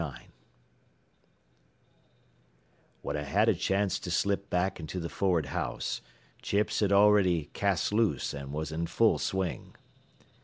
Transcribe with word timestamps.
IX 0.01 0.19
When 3.03 3.15
I 3.15 3.21
had 3.21 3.47
a 3.49 3.53
chance 3.53 3.99
to 3.99 4.09
slip 4.09 4.49
back 4.49 4.79
into 4.79 4.99
the 4.99 5.09
forward 5.09 5.45
house, 5.45 6.01
Chips 6.41 6.79
had 6.79 6.91
already 6.91 7.51
"cast 7.53 7.93
loose" 7.93 8.33
and 8.33 8.51
was 8.51 8.71
in 8.71 8.87
full 8.87 9.19
swing. 9.19 9.75